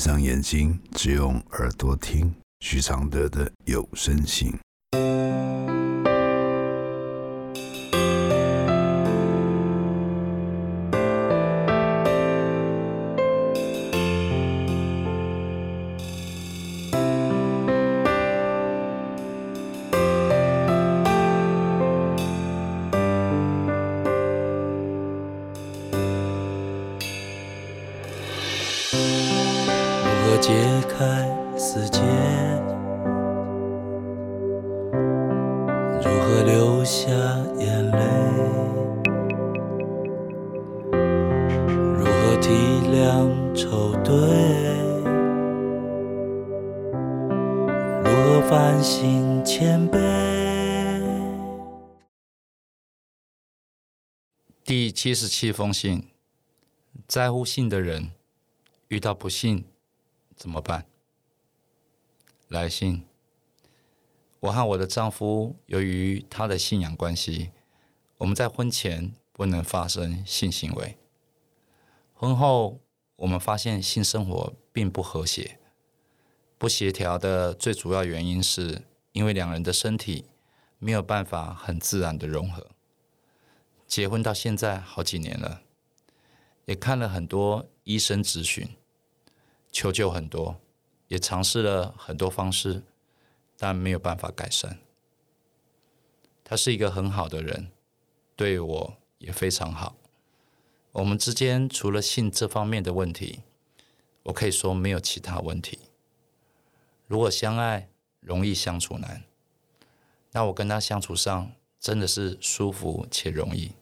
[0.00, 4.50] 闭上眼睛，只用耳朵听徐常德的有声信。
[30.30, 31.98] 如何解开死结？
[35.98, 37.10] 如何流下
[37.58, 37.98] 眼泪？
[41.98, 42.52] 如何体
[42.92, 43.26] 谅
[43.56, 44.14] 愁对？
[48.04, 49.98] 如何反省谦卑？
[54.64, 56.04] 第七十七封信，
[57.08, 58.12] 在乎信的人
[58.86, 59.64] 遇到不幸
[60.40, 60.86] 怎么办？
[62.48, 63.04] 来信，
[64.40, 67.50] 我和我的丈夫由于他的信仰关系，
[68.16, 70.96] 我们在婚前不能发生性行为。
[72.14, 72.80] 婚后，
[73.16, 75.60] 我们发现性生活并不和谐，
[76.56, 80.24] 不协调的最主要原因是因为两人的身体
[80.78, 82.68] 没有办法很自然的融合。
[83.86, 85.60] 结婚到现在好几年了，
[86.64, 88.66] 也看了很多医生咨询，
[89.70, 90.60] 求救很多，
[91.08, 92.82] 也尝试了很多方式，
[93.56, 94.78] 但没有办法改善。
[96.44, 97.70] 他是一个很好的人，
[98.34, 99.96] 对我也非常好。
[100.92, 103.42] 我们之间除了性这方面的问题，
[104.24, 105.78] 我可以说没有其他问题。
[107.06, 109.22] 如果相爱容易相处难，
[110.32, 113.72] 那我跟他相处上真的是舒服且容易。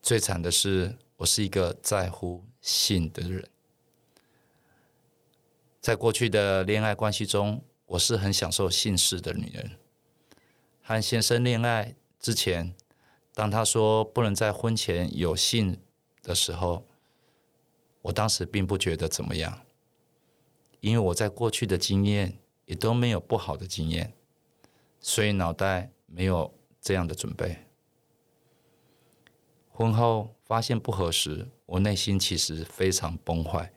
[0.00, 3.48] 最惨的是，我是一个在乎性的人。
[5.82, 9.72] 在过去的恋爱关系中，我是很享受性事的女人。
[10.80, 12.72] 和先生恋爱之前，
[13.34, 15.80] 当他说不能在婚前有性
[16.22, 16.86] 的时候，
[18.02, 19.66] 我当时并不觉得怎么样，
[20.78, 24.12] 因为我在过去的经验也都没有不好的经验，
[25.00, 27.58] 所以脑袋没有这样的准备。
[29.68, 33.72] 婚后发现不合时，我内心其实非常崩坏。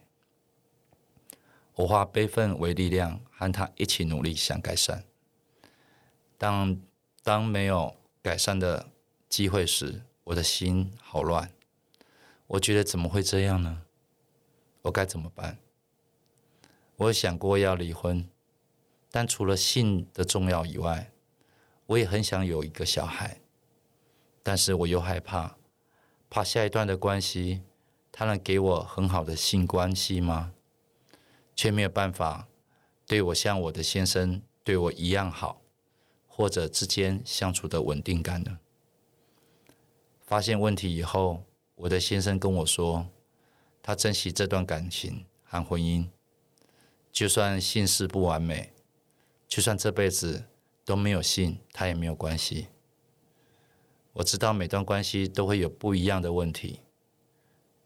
[1.75, 5.03] 我化悲愤为力量，和他一起努力想改善。
[6.37, 6.79] 当
[7.21, 8.89] 当没有改善的
[9.27, 11.51] 机会时，我的心好乱。
[12.47, 13.81] 我觉得怎么会这样呢？
[14.83, 15.57] 我该怎么办？
[16.95, 18.29] 我想过要离婚，
[19.11, 21.11] 但除了性的重要以外，
[21.87, 23.41] 我也很想有一个小孩，
[24.41, 25.57] 但是我又害怕。
[26.29, 27.63] 怕下一段的关系，
[28.11, 30.53] 他能给我很好的性关系吗？
[31.55, 32.47] 却没有办法
[33.07, 35.61] 对我像我的先生对我一样好，
[36.27, 38.59] 或者之间相处的稳定感呢？
[40.25, 41.43] 发现问题以后，
[41.75, 43.07] 我的先生跟我说，
[43.81, 46.09] 他珍惜这段感情和婚姻，
[47.11, 48.73] 就算性事不完美，
[49.47, 50.45] 就算这辈子
[50.83, 52.67] 都没有性，他也没有关系。
[54.13, 56.79] 我知道每段关系都会有不一样的问题，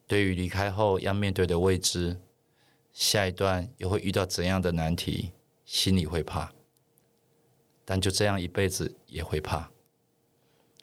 [0.08, 2.22] 对于离开后要面对的未知，
[2.92, 5.32] 下一段又会遇到怎样的难题，
[5.66, 6.54] 心里会怕。
[7.86, 9.72] 但就这样一辈子也会怕。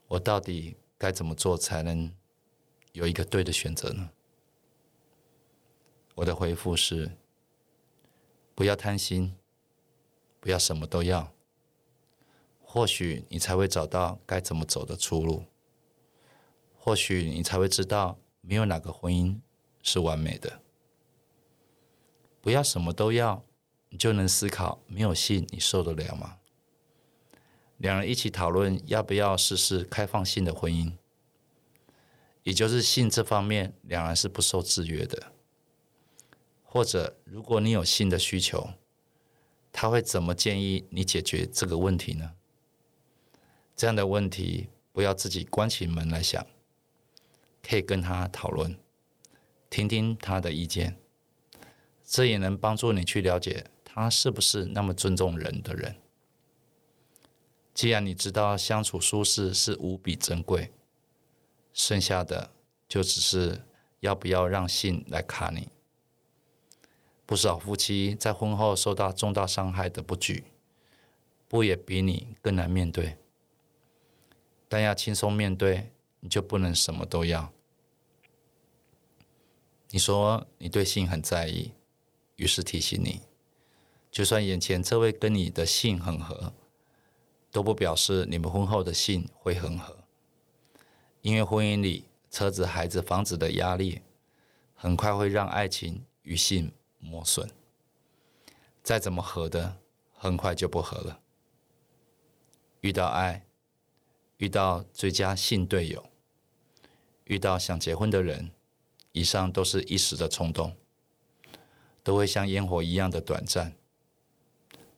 [0.08, 2.12] 我到底该怎么做才能
[2.92, 4.10] 有一个对的选择呢？
[6.16, 7.12] 我的回复是：
[8.54, 9.36] 不要贪心，
[10.40, 11.32] 不要什么都要。
[12.60, 15.44] 或许你才会找到该怎么走的出路。
[16.76, 19.40] 或许你才会知道，没有哪个婚姻
[19.82, 20.60] 是完美的。
[22.46, 23.44] 不要什么都要，
[23.88, 26.36] 你就能思考，没有性你受得了吗？
[27.76, 30.92] 两人一起讨论要不要试试开放性的婚姻，
[32.44, 35.32] 也就是性这方面，两人是不受制约的。
[36.62, 38.74] 或者，如果你有性的需求，
[39.72, 42.34] 他会怎么建议你解决这个问题呢？
[43.74, 46.46] 这样的问题，不要自己关起门来想，
[47.60, 48.78] 可以跟他讨论，
[49.68, 50.96] 听听他的意见，
[52.06, 55.96] 这也能帮助你去了解他是不是那么尊重人的人。
[57.74, 60.72] 既然你知道相处舒适是无比珍贵，
[61.74, 62.50] 剩下的
[62.88, 63.62] 就只是
[64.00, 65.68] 要不要让性来卡你。
[67.26, 70.44] 不少夫妻在婚后受到重大伤害的不举，
[71.48, 73.18] 不也比你更难面对？
[74.68, 77.52] 但要轻松面对，你就不能什么都要。
[79.90, 81.72] 你说你对性很在意，
[82.36, 83.22] 于是提醒你，
[84.10, 86.52] 就算眼前这位跟你的性很合，
[87.50, 89.96] 都不表示你们婚后的性会很合。
[91.22, 94.02] 因为婚姻里车子、孩子、房子的压力，
[94.74, 97.50] 很快会让爱情与性磨损。
[98.82, 99.78] 再怎么合的，
[100.12, 101.20] 很快就不合了。
[102.80, 103.44] 遇到爱，
[104.36, 106.08] 遇到最佳性队友，
[107.24, 108.52] 遇到想结婚的人，
[109.10, 110.76] 以上都是一时的冲动，
[112.06, 113.74] 都会像烟火一样的短暂。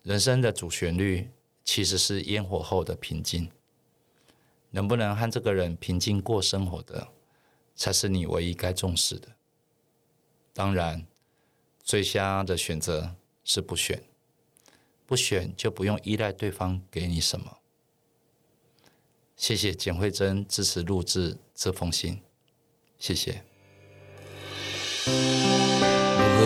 [0.03, 1.31] 人生的主旋律
[1.65, 3.51] 其实是烟火后的平静。
[4.73, 7.09] 能不能和这个人平静过生活的，
[7.75, 9.29] 才是你唯一该重视的。
[10.53, 11.07] 当然，
[11.83, 14.05] 最佳的选择是不选，
[15.07, 17.57] 不选就不用依赖对方给你什么。
[19.35, 22.21] 谢谢简慧珍支持录制这封信，
[22.99, 23.48] 谢谢。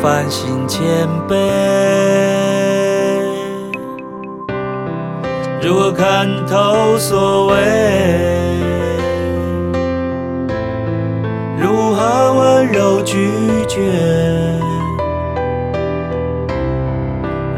[0.00, 1.36] 如何反省谦卑？
[5.62, 7.54] 如何看透所谓？
[11.58, 13.28] 如何温柔拒
[13.68, 13.78] 绝？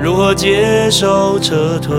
[0.03, 1.95] 如何接受撤退？